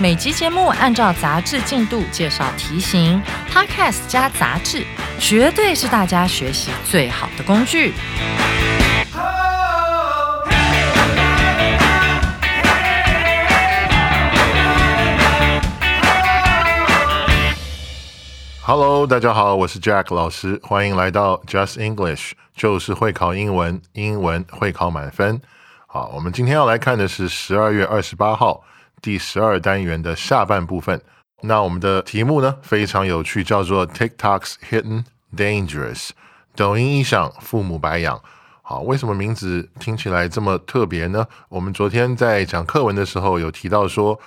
[0.00, 4.84] 每集节目按照杂志进度介绍题型，Podcast 加杂志，
[5.18, 7.92] 绝对是大家学习最好的工具。
[18.64, 25.40] Hello，大家好，我是 Jack 老师，欢迎来到 Just English，就是会考英文，英文会考满分。
[25.86, 28.64] 好，我们今天要来看的是十二月二十八号
[29.02, 31.02] 第十二单元的下半部分。
[31.42, 35.04] 那我们的题目呢非常有趣，叫做 TikTok's Hidden
[35.36, 36.10] Dangerous，
[36.54, 38.22] 抖音一响，父母白养。
[38.62, 41.26] 好，为什么名字听起来这么特别呢？
[41.48, 44.18] 我们昨天在讲课文的时候有提到说，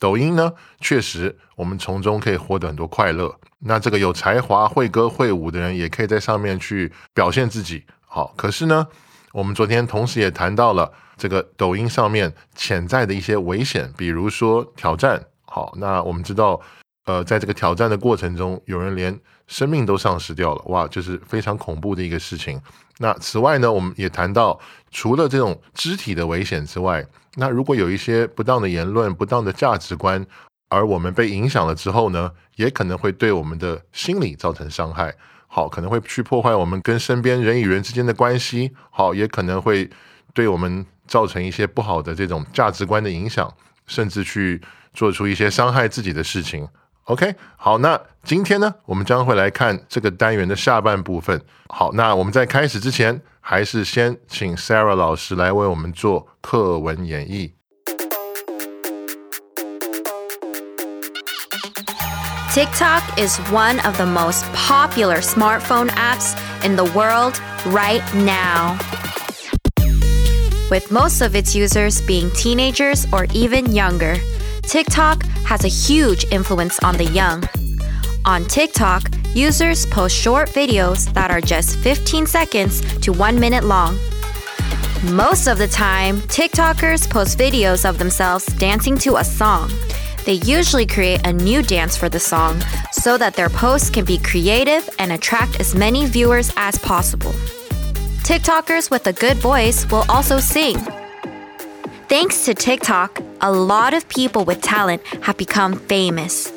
[0.00, 3.32] 抖音呢确实我们从中可以获得很多快乐。
[3.60, 7.84] 那这个有才华、会歌会舞的人也可以在上面去表现自己。
[8.04, 8.88] 好，可是呢，
[9.32, 15.24] 我们昨天同时也谈到了这个抖音上面潜在的一些危险，比如说挑战。
[15.44, 16.60] 好，那我们知道，
[17.06, 22.60] 呃，在这个挑战的过程中，有人连生命都丧失掉了，哇，就是非常恐怖的一个事情。
[22.98, 24.58] 那此外呢，我们也谈到，
[24.90, 27.06] 除了这种肢体的危险之外，
[27.36, 30.26] 那如果有一些不当的言论、不当的价值观，
[30.68, 35.14] 而我们被影响了之后呢，也可能会对我们的心理造成伤害。
[35.46, 38.72] 好，可能会去破坏我们跟身边人与人之间的关系。
[38.90, 39.88] 好，也可能会
[40.34, 43.52] 对我们造成一些不好的这种价值观的影响，
[43.86, 44.60] 甚至去。
[44.96, 46.66] 做出一些伤害自己的事情。
[47.04, 51.38] OK，好，那今天呢，我们将会来看这个单元的下半部分。
[51.68, 57.52] 好，那我们在开始之前，还是先请 Sarah 老师来为我们做课文演绎。
[62.54, 66.34] TikTok is one of the most popular smartphone apps
[66.66, 67.34] in the world
[67.66, 68.78] right now.
[70.68, 74.16] With most of its users being teenagers or even younger.
[74.62, 77.44] TikTok has a huge influence on the young.
[78.24, 83.96] On TikTok, users post short videos that are just 15 seconds to 1 minute long.
[85.12, 89.70] Most of the time, TikTokers post videos of themselves dancing to a song.
[90.24, 92.60] They usually create a new dance for the song
[92.90, 97.32] so that their posts can be creative and attract as many viewers as possible.
[98.26, 100.76] TikTokers with a good voice will also sing.
[102.08, 106.52] Thanks to TikTok, a lot of people with talent have become famous.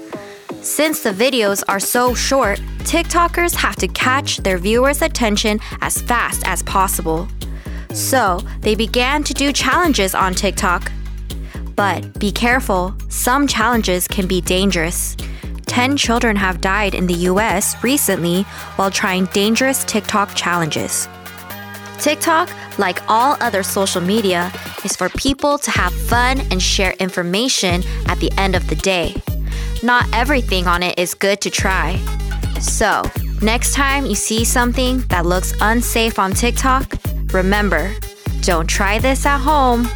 [0.63, 6.41] Since the videos are so short, TikTokers have to catch their viewers' attention as fast
[6.47, 7.27] as possible.
[7.93, 10.91] So, they began to do challenges on TikTok.
[11.75, 15.15] But be careful, some challenges can be dangerous.
[15.67, 18.41] 10 children have died in the US recently
[18.75, 21.07] while trying dangerous TikTok challenges.
[21.98, 24.50] TikTok, like all other social media,
[24.84, 29.14] is for people to have fun and share information at the end of the day.
[29.82, 31.98] Not everything on it is good to try.
[32.60, 33.02] So,
[33.40, 36.94] next time you see something that looks unsafe on TikTok,
[37.32, 37.90] remember
[38.42, 39.88] don't try this at home.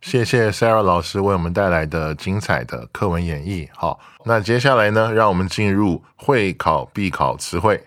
[0.00, 3.68] 谢谢 Sarah 老师为我们带来的精彩的课文演绎。
[3.74, 7.82] 好，那接下来呢，让我们进入会考必考词汇。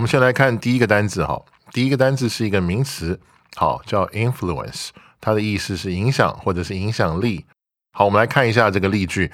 [0.00, 3.18] 们先来看第一个单字哈，第一个单字是一个名词，
[3.56, 4.90] 好叫 influence，
[5.20, 7.46] 它的意思是影响或者是影响力。
[7.92, 9.32] 好，我们来看一下这个例句：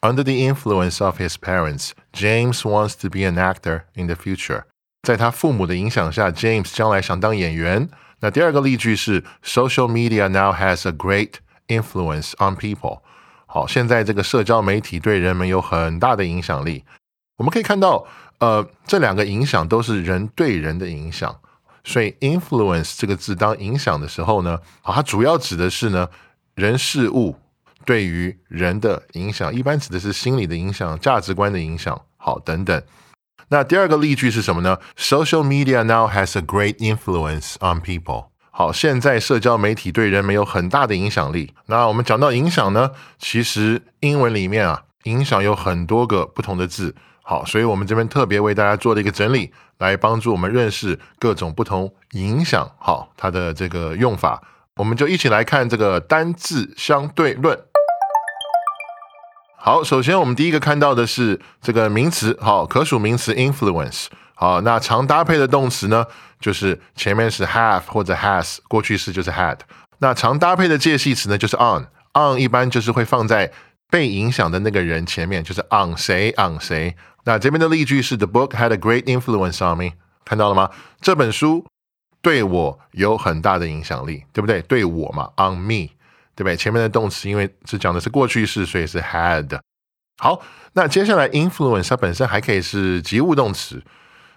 [0.00, 4.62] Under the influence of his parents, James wants to be an actor in the future。
[5.06, 7.88] 在他父母的影响下，James 将来想当演员。
[8.20, 11.34] 那第二个例句是：Social media now has a great
[11.68, 13.00] influence on people。
[13.46, 16.84] 好，现在这个社交媒体对人们有很大的影响力。
[17.36, 18.06] 我们可以看到。
[18.39, 21.35] 呃，这两个影响都是人对人的影响，
[21.83, 26.09] 所以 influence 这个字当影响的时候呢，好，它主要指的是呢
[26.53, 27.37] 人事物
[27.85, 32.81] 对于人的影响，一般指的是心理的影响、价值观的影响，好等等。
[33.49, 38.29] 那第二个例句是什么呢？Social media now has a great influence on people。
[38.49, 41.53] 好，现在社交媒体对人们有很大的影响力。
[41.67, 46.95] 那我们讲到影响呢，其实英文里面啊，影响有很多个不同的字。
[47.27, 54.43] 好，所以我们这边特别为大家做了一个整理，来帮助我们认识各种不同影响，好，它的这个用法。
[54.75, 57.59] 我们就一起来看这个单字相对论。
[59.57, 64.05] 好，首先我们第一个看到的是这个名词，好，可数名词 influence。
[64.35, 66.05] 好，那常搭配的动词呢，
[66.39, 69.57] 就是前面是 have 或者 has，过去式就是 had。
[69.97, 71.87] 那常搭配的介系词呢，就是 on。
[72.13, 73.51] on 一般就是会放在
[73.95, 76.93] 被影响的那个人前面，就是 on 谁 on 谁。
[77.23, 79.93] 那这边的例句是 The book had a great influence on me，
[80.25, 80.69] 看到了吗？
[80.99, 81.65] 这本书
[82.21, 84.61] 对我有很大的影响力，对不对？
[84.63, 85.91] 对我嘛，on me，
[86.35, 86.57] 对不对？
[86.57, 89.57] 前面的动词因为是讲的是过去式，所以是 had。
[90.17, 90.41] 好，
[90.73, 93.81] 那接下来 influence 它本身还可以是及物动词，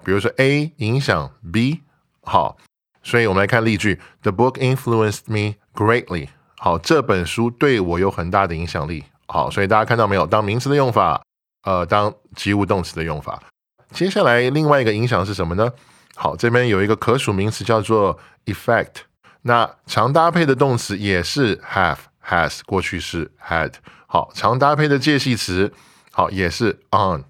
[0.05, 1.81] 比如说 A 影响 B，
[2.23, 2.57] 好，
[3.03, 6.29] 所以我们来看例句：The book influenced me greatly。
[6.57, 9.03] 好，这本书对我有很大的影响力。
[9.29, 10.27] 好，所以大家看到没有？
[10.27, 11.23] 当名词的用法。
[11.65, 13.43] 呃，当及物动词的用法。
[13.91, 15.71] 接下来另外一个影响是什么呢？
[16.15, 18.17] 好，这边有一个可数名词叫做
[18.47, 19.03] effect。
[19.43, 23.73] 那常搭配的动词也是 have、has，过去式 had。
[24.07, 25.71] 好，常搭配的介系词
[26.13, 27.25] 好也是 on。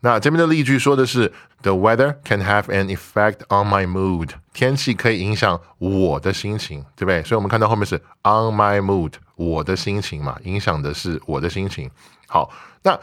[0.00, 4.30] 那这边的例句说的是 The weather can have an effect on my mood。
[4.54, 7.22] 天气可以影响我的心情，对不对？
[7.24, 9.12] 所以我们看到后面是 on my mood，
[9.50, 11.90] 我的心情嘛，影响的是我的心情。
[12.28, 12.50] 好，
[12.82, 12.98] 那。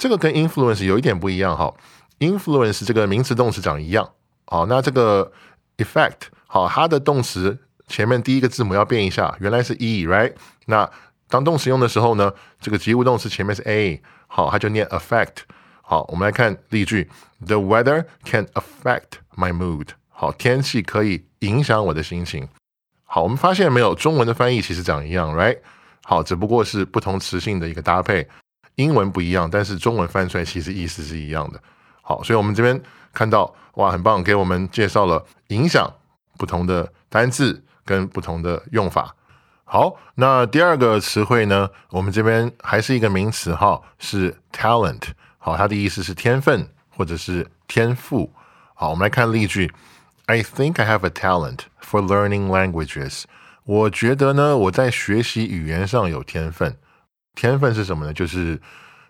[0.00, 1.74] 这个跟 influence 有一点不一样哈
[2.20, 4.08] ，influence 这个名词动词长一样，
[4.44, 5.32] 好，那这个
[5.78, 7.58] effect 好，它的动词
[7.88, 10.34] 前面第一个字母要变一下，原来是 e，right？
[10.66, 10.88] 那
[11.28, 15.38] 当动词用的时候呢，这个及物动词前面是 a，好，它就念 affect。
[15.82, 17.10] 好，我们来看例句
[17.44, 19.88] ：The weather can affect my mood。
[20.10, 22.48] 好，天气可以影响我的心情。
[23.02, 25.58] 好，我们发现没有，中文的翻译其实长一样，right？
[26.08, 28.26] 好，只不过是不同词性的一个搭配。
[28.76, 31.60] 英文不一样，但是中文翻出来其实意思是一样的。
[32.00, 32.80] 好，所以我们这边
[33.12, 35.86] 看到哇，很棒，给我们介绍了影响
[36.38, 39.14] 不同的单字跟不同的用法。
[39.64, 45.02] 好，那第二个词汇呢，我们这边还是一个名词哈，是 talent。
[45.36, 46.66] 好，它的意思是天分
[46.96, 48.32] 或者是天赋。
[48.72, 49.70] 好，我们来看例句
[50.24, 53.24] ：I think I have a talent for learning languages。
[53.68, 56.74] 我觉得呢，我在学习语言上有天分。
[57.34, 58.14] 天分是什么呢？
[58.14, 58.58] 就是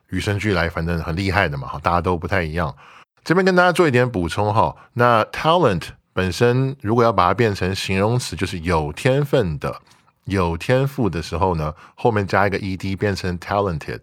[0.08, 1.68] 与生俱来，反正很厉害的嘛。
[1.68, 2.74] 哈，大家都不太一样。
[3.22, 4.74] 这边跟大家做一点补充哈。
[4.94, 9.80] 那 talent 本身如果要把它变成形容词，就是有天分的、
[10.24, 14.02] 有天赋的时候呢，后面加一个 ed 变成 talented，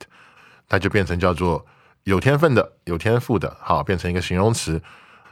[0.70, 1.66] 它就变成叫做
[2.06, 3.58] 有天分的、有天赋的。
[3.60, 4.82] 好，变成一个形容词。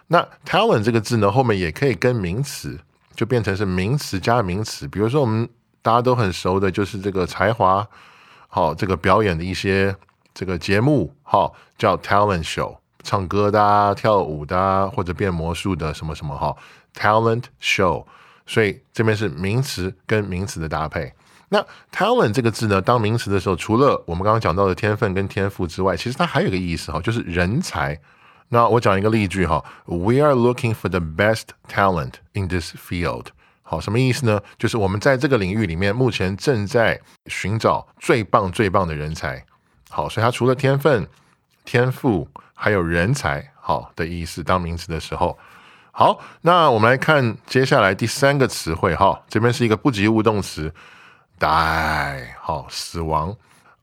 [0.07, 2.77] 那 talent 这个字呢，后面也可以跟名词，
[3.15, 4.87] 就变成是名词加名词。
[4.87, 5.47] 比如说我们
[5.81, 7.87] 大家都很熟的，就是这个才华。
[8.47, 9.95] 好，这个表演的一些
[10.33, 16.55] 这个节目，好叫 talent show，唱歌的、跳舞的或者变魔术的什么什么哈
[16.95, 18.05] ，talent show。
[18.45, 21.13] 所以这边是名词跟名词的搭配。
[21.49, 27.99] 那 talent 这个字呢，当名词的时候，除了我们刚刚讲到的天分跟天赋之外，其实它还有一个意思哈，就是人才。
[28.53, 33.29] 那我讲一个例句哈，We are looking for the best talent in this field。
[33.63, 34.39] 好，什么意思呢？
[34.59, 39.43] 就是我们在这个领域里面，目前正在寻找最棒、最棒的人才。
[39.89, 41.07] 好，所以它除了天分、
[41.65, 44.43] 天赋，还有人才，好的意思。
[44.43, 45.35] 当名词的时候，
[45.91, 48.93] 好，那我们来看接下来第三个词汇。
[48.93, 50.71] 哈，这边是一个不及物动词
[51.39, 52.27] ，die。
[52.39, 53.35] 好，死亡。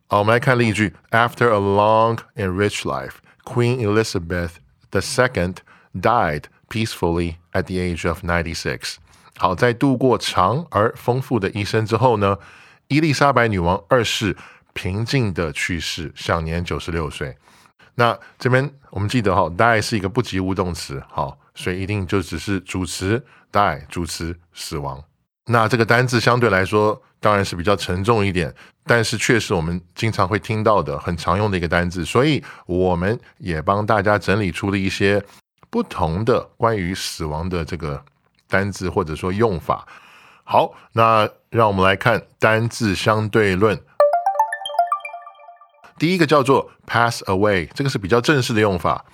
[0.07, 4.51] 好，我们来看例句：After a long and rich life, Queen Elizabeth
[4.91, 5.57] The second
[5.95, 8.97] died peacefully at the age of ninety-six.
[9.37, 12.39] 好，在度过长而丰富的一生之后呢，
[12.89, 14.37] 伊丽莎白女王二世
[14.73, 17.37] 平静的去世，享年九十六岁。
[17.95, 25.03] 那这边我们记得哈，die 是一个不及物动词，好，所以一定就只是主词 die，主词死亡。
[25.51, 28.55] 那这个单字相对来说当然是比较沉重一点，
[28.85, 35.23] 但是却是我们经常会听到的很常用的一个单字，所以我们也帮大家整理出了一些
[35.69, 38.03] 不同的关于死亡的这个。
[38.53, 39.87] 单字或者说用法，
[40.43, 43.81] 好，那让我们来看单字相对论。
[45.97, 49.05] 第一个叫做 pass away，这个是比较正式的用法。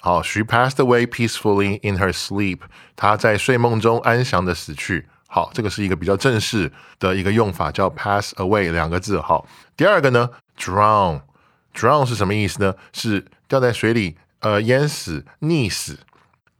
[0.00, 2.60] 好，she passed away peacefully in her sleep，
[2.96, 5.06] 她在睡梦中安详的死去。
[5.36, 9.20] 好，这个是一个比较正式的一个用法，叫 pass away 两个字。
[9.20, 12.74] 好，第二个呢，drown，drown 是什么意思呢？
[12.94, 15.98] 是掉在水里，呃，淹死、溺死。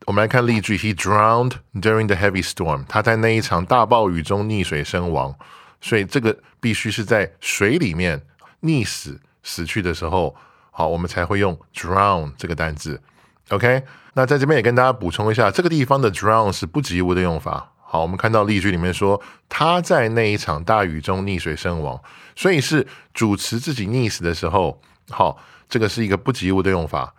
[0.05, 2.85] 我们来看例句：He drowned during the heavy storm。
[2.87, 5.35] 他在那一场大暴雨中溺水身亡。
[5.81, 8.21] 所以这个必须是在水里面
[8.61, 10.37] 溺死死去的时候，
[10.71, 13.01] 好，我们才会用 drown 这个单字。
[13.49, 17.73] OK，那在这边也跟大家补充一下，这个地方的 drown 是不及物的用法。
[17.89, 22.03] 好，我们看到例句里面说他在那一场大雨中溺水身亡，
[22.35, 24.81] 所以是主持自己溺死的时候。
[25.09, 25.39] 好，
[25.69, 27.15] 这个是一个不及物的用法。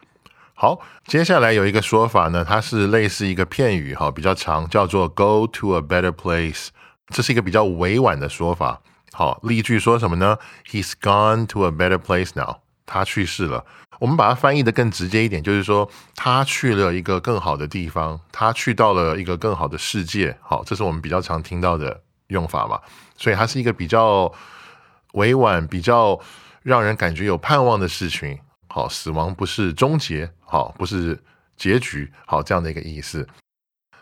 [0.54, 6.68] 好，接下来有一个说法呢，它是类似一个片语，哈，比较长，叫做 go to a better place，
[7.08, 8.82] 这是一个比较委婉的说法。
[9.14, 10.38] 好，例句说什么呢
[10.70, 13.64] ？He's gone to a better place now，他去世了。
[14.00, 20.36] 我们把它翻译的更直接一点，就是说他去了一个更好的地方，他去到了一个更好的世界。
[20.42, 22.80] 好，这是我们比较常听到的用法嘛，
[23.16, 24.32] 所以它是一个比较
[25.14, 26.20] 委婉、比较
[26.62, 28.40] 让人感觉有盼望的事情。
[28.68, 31.18] 好，死亡不是终结，好，不是
[31.56, 33.28] 结局，好，这样的一个意思。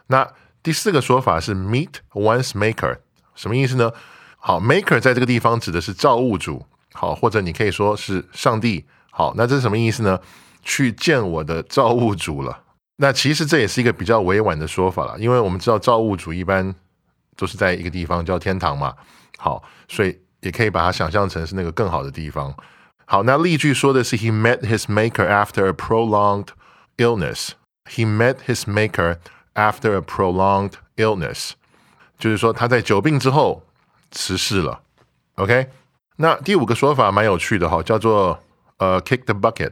[0.07, 0.29] 那
[0.61, 2.97] 第四个说法是 meet one's maker，
[3.33, 3.93] 什么意思呢？
[4.37, 6.65] 好，maker 在这个地方指的是造物主，
[6.95, 8.85] 好，或者你可以说是上帝。
[9.11, 10.19] 好，那这是什么意思呢？
[10.63, 12.63] 去见我的造物主了。
[12.97, 16.73] 那其实这也是一个比较委婉的说法了，因为我们知道造物主一般
[17.35, 18.95] 都是在一个地方叫天堂嘛。
[19.37, 22.55] 好，所以也可以把它想象成是那个更好的地方。
[23.05, 26.47] 好，那例句说的是 He met his maker after a prolonged
[26.97, 27.49] illness.
[27.87, 29.17] He met his maker
[29.53, 31.51] after a prolonged illness，
[32.17, 33.61] 就是说他在久病之后
[34.09, 34.81] 辞世了。
[35.35, 35.67] OK，
[36.17, 38.39] 那第五个说法蛮有趣的哈，叫做。
[38.77, 39.71] 呃，kick the bucket，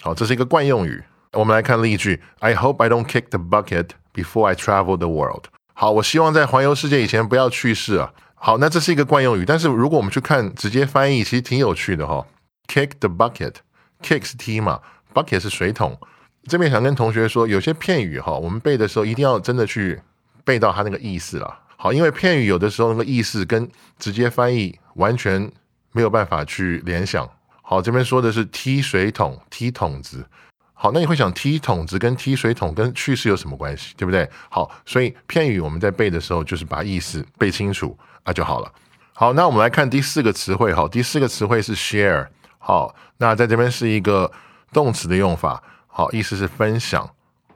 [0.00, 1.02] 好，这是一个惯用语。
[1.32, 5.46] 我们来看例句：I hope I don't kick the bucket before I travel the world。
[5.74, 8.12] 好，我希望在环游世界以前不要去世啊。
[8.36, 12.24] 好，那这是一个惯用语，但是如果我们去看直接翻译，其实挺有趣的哈。
[12.68, 14.78] Kick the bucket，kick 是踢嘛
[15.12, 15.98] ，bucket 是水桶。
[16.44, 20.00] 这边想跟同学说，有些片语哈，我们背的时候一定要真的去
[20.44, 21.58] 背到它那个意思了。
[21.76, 25.50] 好，因为片语有的时候那个意思跟直接翻译完全
[25.92, 27.28] 没有办法去联想。
[27.62, 30.26] 好，这边说的是踢水桶、踢桶子。
[30.72, 34.28] 好，那你会想踢桶子跟踢水桶跟去世有什么关系，对不对？
[34.48, 38.72] 好，所以片语我们在背的时候就是把意思背清楚啊就好了。
[39.12, 40.72] 好，那我们来看第四个词汇。
[40.72, 42.26] 好，第四个词汇是 share。
[42.58, 44.32] 好，那在这边是一个
[44.72, 45.62] 动词的用法。
[45.86, 47.08] 好，意思是分享。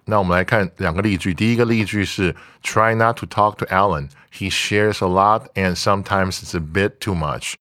[0.05, 1.33] 那我们来看两个例句。
[1.33, 4.11] 第一个例句是 Try not to talk to Alan.
[4.31, 7.55] He shares a lot and sometimes it's a bit too much.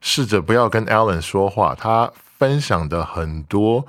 [0.00, 3.86] 试着不要跟 Alan 说话，他分享的很多，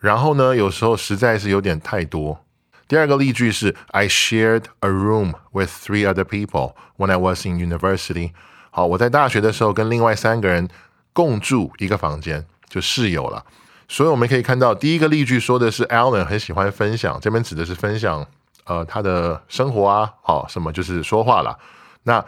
[0.00, 2.44] 然后呢，有时候实在是有点太多。
[2.88, 8.32] 第二个例句是 I shared a room with three other people when I was in university。
[8.70, 10.68] 好，我在大学的时候跟另外三个人
[11.12, 13.44] 共住一个房间，就室友了。
[13.86, 18.26] 所以我们可以看到，第一个例句说的是 Alan 很喜欢分享，这边指的是分享
[18.64, 21.56] 呃他的生活啊，好什么就是说话了。
[22.02, 22.24] 那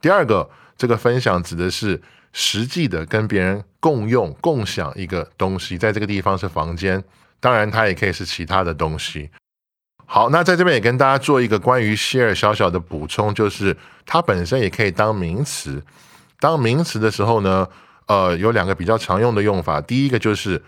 [0.00, 2.00] 第二个这个分享指的是。
[2.32, 7.02] 实际的跟别人共用、共享一个东西，在这个地方是房间，
[7.40, 9.30] 当然它也可以是其他的东西。
[10.06, 15.82] 好，那在这边也跟大家做一个关于 share 小小的补充，就是它本身也可以当名词。
[16.40, 17.68] 当名词的时候呢，
[18.06, 19.80] 呃，有两个比较常用的用法。
[19.80, 20.62] 第一个就是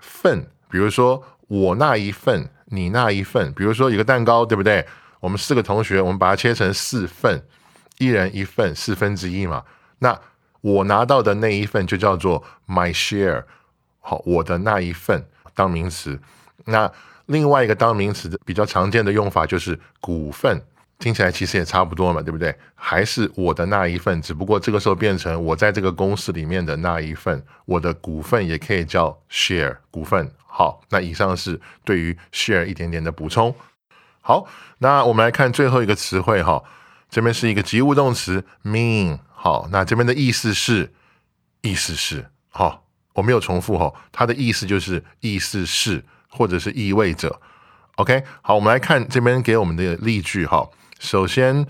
[0.00, 3.52] 份，比如说我那一份，你那一份。
[3.54, 4.86] 比如说有个蛋糕，对不对？
[5.20, 7.42] 我们四个同学，我们把它切成四份，
[7.96, 9.64] 一人一份，四分之一嘛。
[10.00, 10.20] 那
[10.64, 13.44] 我拿到的那一份就叫做 my share，
[14.00, 15.22] 好，我的那一份
[15.54, 16.18] 当名词。
[16.64, 16.90] 那
[17.26, 20.64] 另外一个当名词的比较常见的用法就是股份，
[20.98, 22.56] 听起来其实也差不多嘛，对不对？
[22.74, 30.32] 还是我的那一份，只不过这个时候变成我在这个公司里面的那一份，我的股份也可以叫 share 股份。
[30.46, 33.54] 好，那以上是对于 share 一点点的补充。
[34.22, 34.46] 好，
[34.78, 36.62] 那我们来看最后一个词汇哈，
[37.10, 39.18] 这边是一个及物动词 mean。
[39.44, 40.90] 好，那这边的意思是，
[41.60, 47.42] 意思是，好，我没有重复哈，它的意思就是意思是，或者是意味着
[47.96, 50.66] ，OK，好，我们来看这边给我们的例句哈。
[50.98, 51.66] 首先，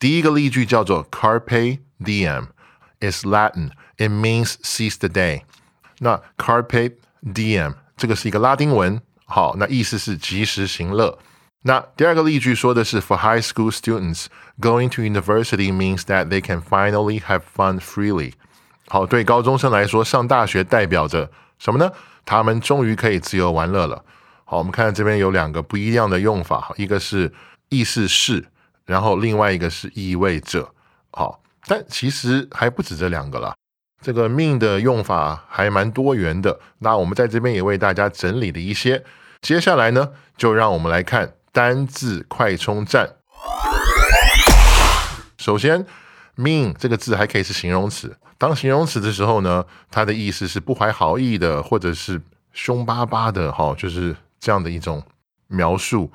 [0.00, 5.42] 第一个例句叫做 Carpe diem，is Latin，it means seize the day。
[5.98, 11.18] 那 Carpe diem 这个是一个拉丁文，好，那意思是及时行乐。
[11.68, 18.32] 那第二个例句说的是，For high school students, going to university means that they can finally have fun freely。
[18.86, 21.92] 好，对高中生来说，上大学代表着什么呢？
[22.24, 24.02] 他们终于可以自由玩乐了。
[24.46, 27.30] 好，我们看这边有两个不一样的用法，一个是
[27.68, 28.46] 意思是，
[28.86, 30.70] 然后另外一个是意味着。
[31.10, 33.54] 好，但其实还不止这两个了。
[34.00, 36.58] 这个 mean 的用法还蛮多元的。
[36.78, 39.04] 那我们在这边也为大家整理了一些。
[39.42, 41.34] 接下来呢，就让我们来看。
[41.52, 43.16] 单字快充站。
[45.36, 45.86] 首先
[46.36, 48.16] ，mean 这个字还可以是形容词。
[48.36, 52.20] 当形容词的时候呢，它的意思是不怀好意的，或者是
[52.52, 55.02] 凶巴巴的，哈，就是这样的一种
[55.46, 56.10] 描述。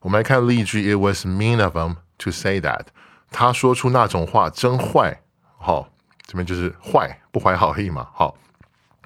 [0.00, 2.86] 我们来看例句：It was mean of him to say that。
[3.30, 5.20] 他说出那种话真坏，
[5.58, 5.88] 好，
[6.26, 8.36] 这边就是坏，不怀好意嘛，好，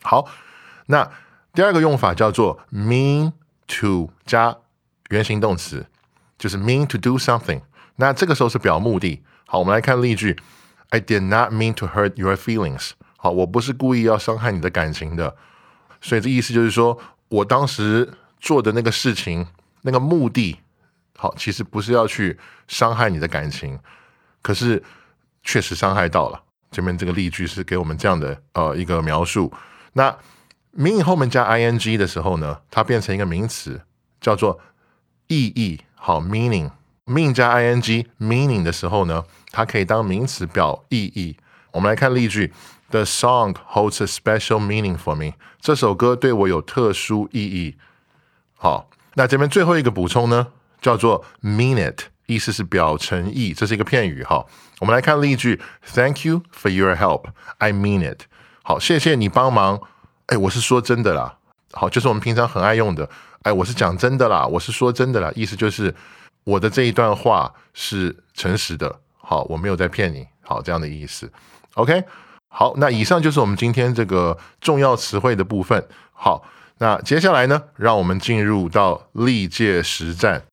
[0.03, 0.27] 好。
[0.87, 1.11] 那
[1.55, 3.33] 第二个用法叫做 mean
[3.67, 4.57] to 加
[5.09, 5.87] 原形动词，
[6.39, 7.61] 就是 mean to do something。
[7.97, 9.23] 那这个时候是表目的。
[9.47, 10.37] 好，我们来看例句
[10.91, 12.91] ：I did not mean to hurt your feelings。
[13.17, 15.37] 好，我不是故意要伤害你的感情的。
[16.01, 16.99] 所以这意思就是说，
[17.29, 19.47] 我当时做的那个事情，
[19.83, 20.61] 那个目的，
[21.17, 22.39] 好，其实不是要去
[22.69, 23.79] 伤害你的感情，
[24.43, 24.83] 可是
[25.43, 26.41] 确实伤害到了。
[26.71, 29.53] 这边这个例句是给我们这样的呃一个描述。
[29.95, 30.17] 那
[30.77, 33.81] mean 后面加 ing 的时候呢，它变成一个名词，
[34.21, 34.61] 叫做
[35.29, 35.81] 意义。
[35.95, 36.71] 好，meaning
[37.07, 41.37] mean 加 ing meaning 的时候呢，它可以当名词表意义。
[41.71, 42.53] 我们来看例句。
[42.91, 45.35] The song holds a special meaning for me。
[45.61, 47.77] 这首歌对我有特殊意义。
[48.57, 50.47] 好，那这边最后一个补充呢，
[50.81, 54.23] 叫做 mean it，意思是表诚意，这是一个片语。
[54.23, 54.47] 哈，
[54.81, 57.25] 我们来看例句：Thank you for your help.
[57.59, 58.23] I mean it。
[58.63, 59.83] 好，谢谢你帮忙。
[60.29, 61.37] 哎，我是说真的啦。
[61.73, 63.11] 好，就是我们平常很爱用的。
[63.43, 65.95] 哎，我是讲真的啦，我是说真的啦，意思就是
[66.45, 69.01] 我的这一段话是诚实的。
[69.17, 70.27] 好，我没有在骗你。
[70.43, 71.31] 好，这样的意思。
[71.75, 72.05] OK。
[72.51, 75.87] 好，那以上就是我们今天这个重要词汇的部分。
[76.13, 76.43] 好，
[76.79, 80.45] 那接下来呢，让我们进入到历届实战。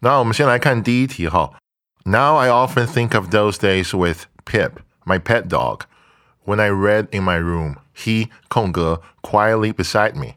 [0.00, 1.52] 那我们先来看第一题哈。
[2.04, 4.72] Now I often think of those days with Pip,
[5.08, 5.80] my pet dog.
[6.44, 10.34] When I read in my room, he 空格 quietly beside me.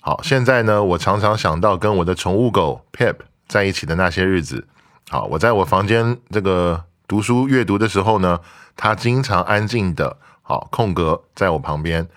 [0.00, 4.66] 好，现在呢，我常常想到跟我的宠物狗 Pip 在一起的那些日子。
[5.08, 8.40] 好，我在我房间这个读书阅读的时候呢，
[8.76, 12.08] 它经常安静的，好空格在我旁边。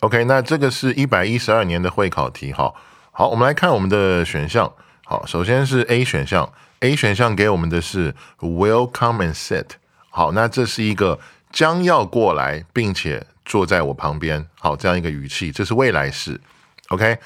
[0.00, 2.52] OK，那这个是一百一十二年的会考题。
[2.52, 2.74] 好，
[3.12, 4.72] 好，我们来看我们的选项。
[5.04, 9.66] 好，首先是 A 选项，A 选项给我们的是 Will come and sit。
[10.14, 11.18] 好，那这是一个
[11.50, 14.46] 将要过来，并且坐在我旁边。
[14.60, 16.38] 好，这样一个语气，这是未来式。
[16.88, 17.16] OK，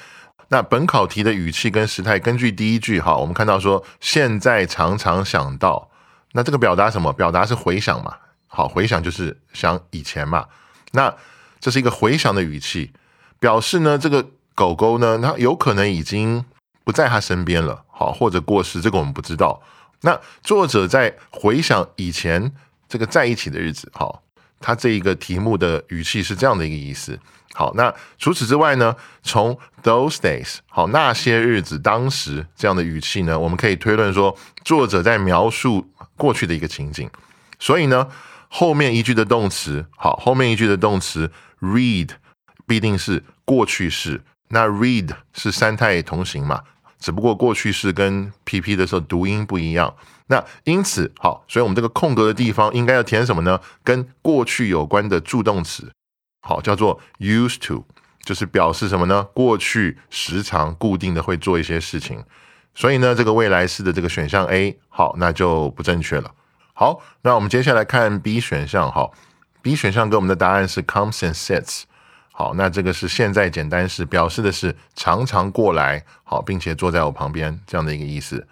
[0.47, 5.89] 那本考题的语气跟时态，根据第一句哈，我们看到说现在常常想到，
[6.31, 7.11] 那这个表达什么？
[7.11, 8.15] 表达是回想嘛？
[8.47, 10.45] 好，回想就是想以前嘛。
[10.93, 11.13] 那
[11.59, 12.93] 这是一个回想的语气，
[13.37, 16.45] 表示呢这个狗狗呢，它有可能已经
[16.85, 19.61] 不在他身边了，好，或者过世，这个我们不知道。
[20.01, 22.53] 那作者在回想以前
[22.87, 24.23] 这个在一起的日子，好，
[24.59, 27.19] 他这一个题目的语气是这样的一个意思。
[27.53, 28.95] 好，那除此之外呢？
[29.23, 37.09] 从 those days，好，那些日子，当时这样的语气呢，我们可以推论说，作者在描述过去的一个情景。
[37.57, 38.07] 所以呢，
[38.47, 42.09] 后面一句的动词，好，后面一句的动词 read
[42.67, 44.21] 必定是过去式。
[44.49, 46.61] 那 read 是三态同形嘛？
[47.07, 49.95] 只不过过去式跟 PP 的时候读音不一样。
[50.25, 53.61] 那因此，好，所以我们这个空格的地方应该要填什么呢？
[53.81, 55.89] 跟过去有关的助动词。
[56.41, 57.85] 好，叫做 used to，
[58.25, 59.23] 就是表示什么呢？
[59.33, 62.21] 过去时常固定的会做一些事情，
[62.75, 66.33] 所以呢，这个未来式的这个选项 A，好，那就不正确了。
[66.73, 69.09] 好，那我们接下来看 B 选项，哈
[69.61, 71.83] ，B 选项给我们的答案是 comes and sits，
[72.39, 78.45] 好，那这个是现在简单式，表示的是常常过来，好，并且坐在我旁边这样的一个意思。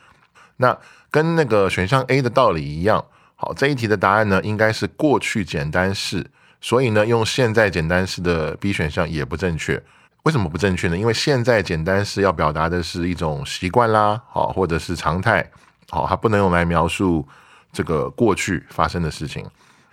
[0.57, 0.75] 那
[1.11, 6.25] 跟那个选项 A 的道理一样，好，这一题的答案呢，应该是过去简单式。
[6.59, 9.79] 所以呢，用现在简单式的 B 选项也不正确。
[10.23, 10.97] 为什么不正确呢？
[10.97, 15.47] 因为现在简单式要表达的是一种习惯啦，好，或者是常态，
[15.91, 17.23] 好，它不能用来描述
[17.71, 19.45] 这个过去发生的事情。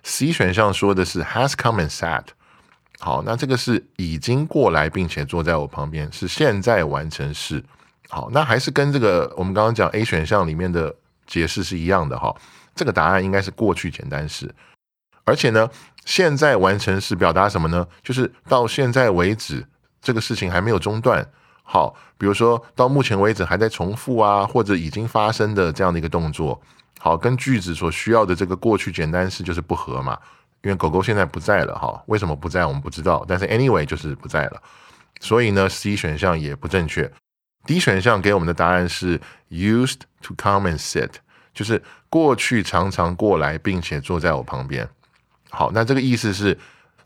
[0.03, 2.25] C 选项说的是 has come and sat，
[3.05, 7.61] 好，那这个是已经过来并且坐在我旁边，是现在完成式。
[8.09, 10.95] 好，那还是跟这个我们刚刚讲 A 选项里面的
[11.27, 12.33] 解释是一样的哈。
[12.77, 14.55] 这个答案应该是过去简单式。
[15.25, 15.69] 而且呢，
[16.05, 17.85] 现在完成式表达什么呢？
[18.05, 19.67] 就是到现在为止，
[20.01, 21.29] 这个事情还没有中断。
[21.65, 26.63] 好，比如说到目前为止还在重复啊，或者已经发生的这样的一个动作。
[27.01, 30.17] 好，跟句子所需要的这个过去简单式就是不合嘛。
[30.63, 34.63] 因为狗狗现在不在了，哈，为什么不在我们不知道，但是 anyway 就是不在了。
[35.21, 37.11] 所以呢，C 选项也不正确。
[37.65, 39.21] D 选项给我们的答案是
[39.51, 41.11] used to come and sit，
[41.55, 44.89] 就是过去常常过来并且坐在我旁边。
[45.51, 46.59] 好，那这个意思是，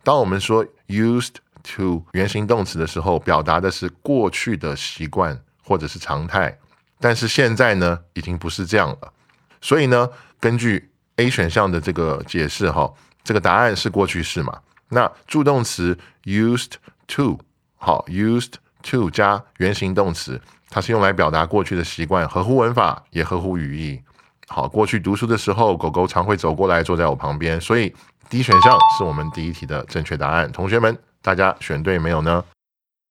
[0.03, 6.59] 当我们说 used to 原形动词的时候，表达的是过去的习惯或者是常态，
[7.01, 9.12] 但是现在呢，已经不是这样了。
[9.61, 10.09] 所以呢，
[10.40, 12.90] 根据 A 选项的这个解释哈，
[13.27, 14.57] 这个答案是过去式嘛？
[14.89, 16.75] 那助动词 used
[17.09, 17.37] to
[17.75, 18.53] 好，used
[18.89, 24.01] to 加原形动词，它是用来表达过去的习惯，合乎文法也合乎语义。
[24.47, 27.93] 好，过去读书的时候，狗狗常会走过来坐在我旁边，所以
[28.31, 30.53] D 选项是我们第一题的正确答案。
[30.53, 32.45] 同学们，大家选对没有呢？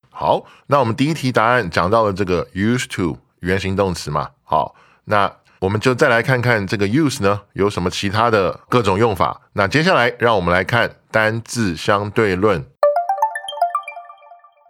[0.09, 4.29] 好，那我们第一题答案讲到了这个 used to 原形动词嘛？
[4.45, 4.73] 好，
[5.03, 5.29] 那
[5.65, 9.41] 我们就再来看看这个 use 呢有什么其他的各种用法。
[9.53, 12.63] 那接下来让我们来看单字相对论。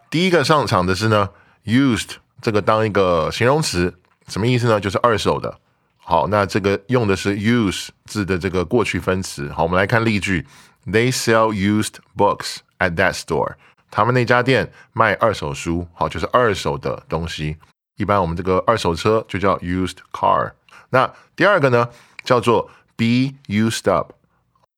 [0.09, 1.31] 第一个上场的是呢
[1.65, 3.93] ，used 这个当一个形容词，
[4.29, 4.79] 什么意思呢？
[4.79, 5.59] 就是二手的。
[5.97, 9.51] 好，那这个用的是 use 字的这个过去分词。
[9.51, 10.47] 好，我们来看例句
[10.85, 13.55] ：They sell used books at that store.
[13.91, 17.57] 他们那家店卖二手书，好，就是二手的东西。
[17.97, 20.51] 一般我们这个二手车就叫 used car。
[20.89, 21.89] 那第二个呢，
[22.23, 24.13] 叫做 be used up，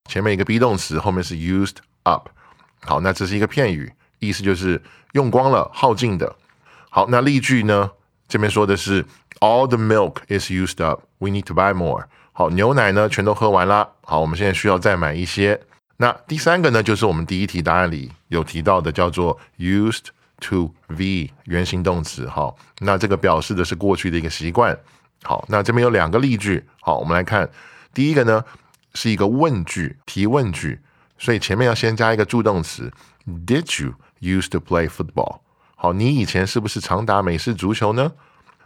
[0.05, 2.29] 前面一个 be 动词，后面是 used up。
[2.81, 4.81] 好，那这是一个片语，意思就是
[5.13, 6.35] 用光了、耗尽的。
[6.89, 7.91] 好，那例句呢，
[8.27, 9.03] 这边说的是
[9.39, 12.05] all the milk is used up，we need to buy more。
[12.31, 15.59] 好，牛奶呢全都喝完了，好，我们现在需要再买一些。
[15.97, 20.05] 那第三个呢，就是我们第一题答案里有提到的，叫做 used
[20.39, 22.27] to be 原形动词。
[22.27, 24.77] 好，那这个表示的是过去的一个习惯。
[25.23, 26.63] 好，那这边有两个例句。
[26.81, 27.49] 好，我们来看
[27.93, 28.43] 第一个呢，
[28.93, 30.79] 是一个问句，提问句，
[31.17, 32.91] 所以前面要先加一个助动词。
[33.25, 35.39] Did you used to play football？
[35.75, 38.11] 好，你以前是不是常打美式足球呢？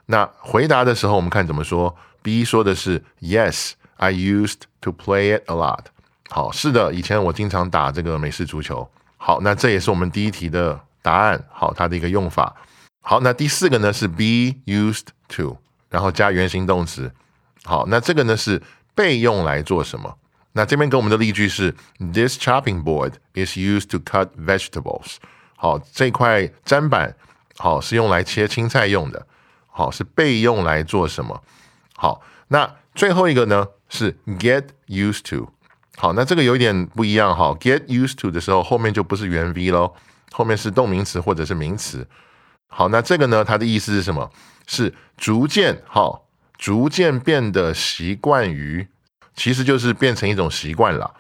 [0.06, 1.96] 那回答的时候，我们看怎么说。
[2.22, 5.86] B 说的是 Yes，I used to play it a lot。
[6.30, 8.88] 好，是的，以前我经常打这个美式足球。
[9.18, 11.44] 好，那这也是我们第一题的答案。
[11.52, 12.56] 好，它的一个用法。
[13.02, 15.58] 好，那第四个呢是 be used to，
[15.92, 17.12] 然后加原形动词。
[17.64, 18.60] 好，那这个呢是
[18.96, 20.18] 被用来做什么？
[20.54, 25.18] 那这边给我们的例句是：This chopping board is used to cut vegetables。
[25.56, 27.16] 好，这块砧板
[27.58, 29.28] 好是用来切青菜用的。
[29.68, 31.44] 好，是被用来做什么？
[31.96, 35.50] 好，那最后一个呢是 get used to。
[35.98, 37.56] 好，那这个有一点不一样哈。
[37.60, 39.94] Get used to 的时候，后面就不是原 V 喽，
[40.32, 42.08] 后面是动名词或者是名词。
[42.68, 44.30] 好，那这个呢，它的意思是什么？
[44.68, 46.22] 是逐渐哈，
[46.58, 48.88] 逐渐变得习惯于，
[49.36, 51.14] 其实就是变成一种习惯了。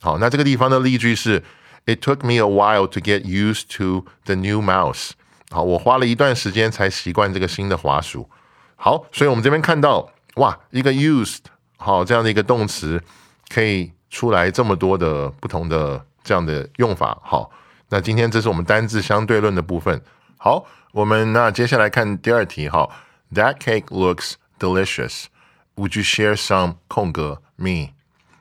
[0.00, 1.42] 好，那这个地方的例句是
[1.86, 5.10] ：It took me a while to get used to the new mouse。
[5.50, 8.28] 好，我花了一段时间才习惯这个新的滑鼠。
[8.76, 11.40] 好，所以我们这边看到哇，一个 used
[11.76, 13.02] 好这样的一个动词
[13.48, 13.92] 可以。
[14.10, 17.48] 出来这么多的不同的这样的用法，好，
[17.90, 20.02] 那今天这是我们单字相对论的部分。
[20.36, 22.90] 好，我们那接下来看第二题，哈
[23.32, 25.26] ，That cake looks delicious.
[25.76, 26.78] Would you share some？
[26.88, 27.90] 空格 me。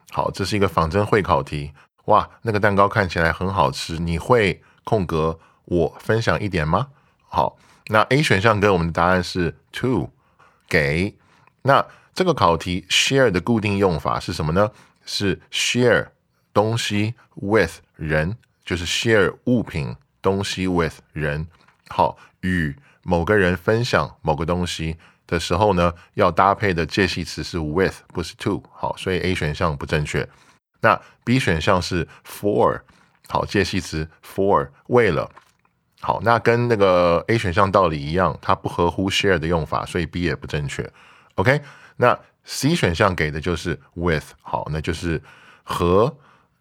[0.10, 1.74] 好，这是一个仿真会考题。
[2.06, 6.88] 哇，那个蛋糕看起来很好吃，你会空格我分享一点吗？
[7.28, 7.56] 好，
[7.90, 10.10] 那 A 选项给我们的答案是 to，
[10.68, 11.16] 给。
[11.62, 11.86] 那
[12.16, 14.72] 这个考题 share 的固定用法是什么呢？
[15.06, 16.08] 是 share
[16.52, 18.36] 东西 with 人，
[18.66, 21.48] 就是 share 物品东西 with 人。
[21.90, 24.98] 好，与某个人分享某个东西
[25.28, 28.64] 的时候呢，要搭配的介系词是 with，不是 to。
[28.72, 30.28] 好，所以 A 选项不正确。
[30.82, 32.82] 那 B 选项是 for，
[33.28, 35.30] 好，介系词 for 为了。
[36.02, 40.90] 好，那跟那个 A 选项道理一样，它不合乎 share 的用法，所以 B 也不正确。
[41.36, 41.62] OK，
[41.98, 42.20] 那。
[42.46, 45.22] C 选项给的就是 with，好，那就是
[45.62, 46.12] 和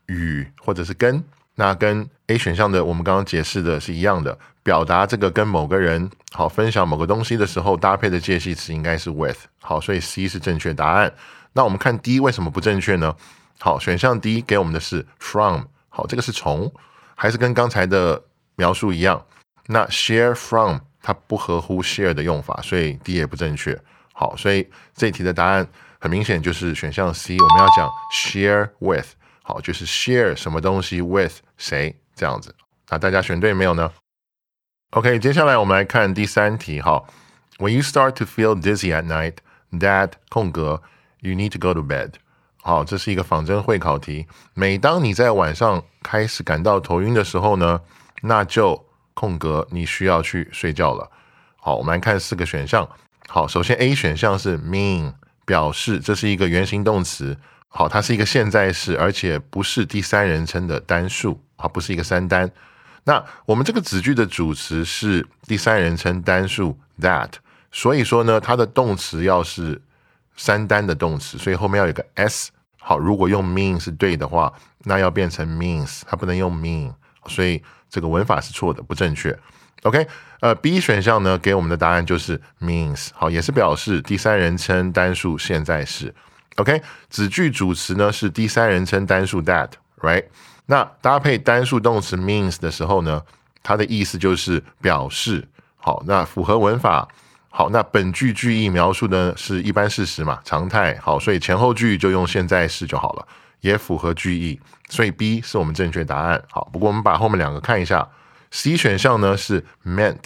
[0.06, 11.10] 与或者是跟，那跟 A 选项的我们刚刚解释的是一样的，表达这个跟某个人好分享某个东西的时候搭配的介系词应该是 with，好，所以 C 是正确答案。
[11.54, 13.16] 那我们看 D 为什么不正确呢？
[13.58, 16.70] 好，选项 D 给我们的是 from，好，这个是从，
[17.14, 18.22] 还是跟刚才的
[18.56, 19.24] 描述一样？
[19.68, 23.74] 那 share from 它不合乎 share 的用法，所以 D 也不正确。
[24.12, 25.66] 好，所以这题的答案
[25.98, 27.38] 很明显就是选项 C。
[27.38, 29.06] 我们要讲 share with，
[29.42, 32.54] 好，就是 share 什么东西 with 谁这样子。
[32.90, 33.90] 那大家选对没有呢
[34.90, 36.80] ？OK，接下来我们来看第三题。
[36.80, 37.04] 哈
[37.58, 39.34] ，When you start to feel dizzy at night,
[39.72, 40.82] that 空格
[41.20, 42.12] you need to go to bed。
[42.62, 44.26] 好，这是一个仿真会考题。
[44.54, 47.80] 每当你在晚上开始感到头晕的时候呢，
[48.22, 51.10] 那就空格你需要去睡觉了。
[51.56, 52.88] 好，我们来看四个选项。
[53.28, 55.12] 好，首先 A 选项是 mean，
[55.44, 57.36] 表示这是一个原形动词。
[57.68, 62.50] 好，它是一个现在式，而且不是第三人称的单数，啊，不是一个三单。
[63.08, 67.30] 那我们这个子句的主词是第三人称单数 that，
[67.72, 69.80] 所以说呢，它的动词要是
[70.36, 72.50] 三单的动词，所以后面要有个 s。
[72.78, 74.52] 好，如果用 mean 是对的话，
[74.84, 76.92] 那要变成 means，它不能用 mean，
[77.26, 79.36] 所以这个文法是错的，不正确。
[79.84, 80.06] OK，
[80.40, 86.14] 呃，B 选项呢给我们的答案就是 means，好，也是表示第三人称单数现在式。
[86.56, 90.24] OK，子句主词呢是第三人称单数 that，right？
[90.70, 93.22] 那搭配单数动词 means 的时候呢，
[93.62, 95.48] 它的意思就是表示。
[95.80, 97.08] 好，那符合文法。
[97.48, 100.98] 好，那本句句意描述的是一般事实嘛，常态。
[101.00, 103.26] 好，所以前后句就用现在式就好了，
[103.60, 104.60] 也符合句意。
[104.90, 106.42] 所以 B 是我们正确答案。
[106.50, 108.06] 好，不过我们把后面两个看一下。
[108.50, 110.18] C 选项呢是 meant，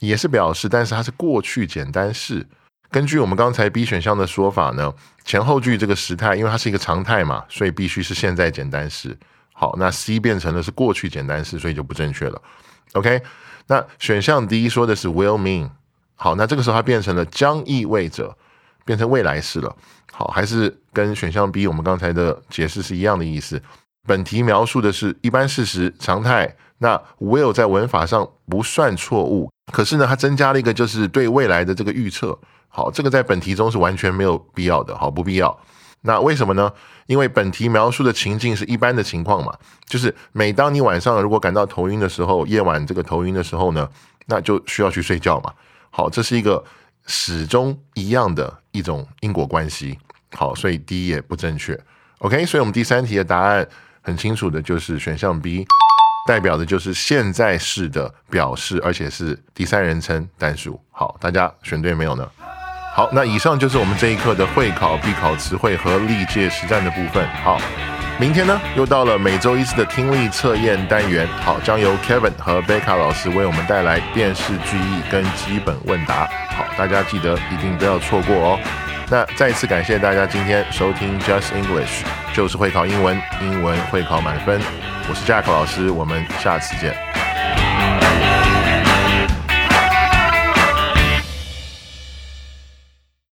[0.00, 2.46] 也是表示，但是它是过去简单式。
[2.90, 4.92] 根据我们刚才 B 选项的说法呢，
[5.24, 9.16] 前后句这个时态，因为它是一个常态嘛，所以必须是现在简单式。
[9.58, 12.42] 好，那 C 变成了是过去简单式，所以就不正确了。
[12.92, 13.22] OK，
[13.68, 15.70] 那选项 D 说的是 will mean，
[16.14, 18.36] 好，那这个时候它变成了将意味着，
[18.84, 19.74] 变成未来式了。
[20.12, 23.62] 好，还是跟选项 B 我们刚才的解释是一样的意思。
[24.06, 26.54] 本题描述的是一般事实常态。
[26.78, 32.38] 那 will 在文法上不算错误，可是呢，它增加了一个就是对未来的这个预测。
[32.68, 35.58] 好，这个在本题中是完全没有必要的，好，不必要。
[36.02, 36.72] 那为什么呢？
[37.06, 39.56] 因为本题描述的情境是一般的情况嘛，
[39.86, 43.88] 就是每当你晚上如果感到头晕的时候，夜晚这个头晕的时候呢，
[44.26, 45.52] 那就需要去睡觉嘛。
[45.90, 46.62] 好，这是一个
[47.06, 49.98] 始终一样的一种因果关系。
[50.32, 51.78] 好，所以 D 也不正确。
[52.18, 53.66] OK，所以我们第三题的答案
[54.02, 55.66] 很清楚的就是选项 B。
[56.26, 60.80] 代表的就是现在式的表示，而且是第三人称单数。
[60.90, 62.28] 好，大家选对没有呢？
[62.96, 67.28] 好，那以上就是我们这一课的会考必考词汇和历届实战的部分。
[67.44, 67.60] 好，
[68.18, 71.28] 明天呢又到了每周一次的听力测验单元。
[71.44, 76.26] 好，将由 Kevin 和贝卡老师为我们带来电视剧意跟基本问答。
[76.56, 78.58] 好，大家记得一定不要错过哦。
[79.10, 84.58] 那再一次感谢大家今天收听 Just English，就是会考英文，英文会考满分。
[85.06, 86.96] 我是 Jack 老师，我们下次见。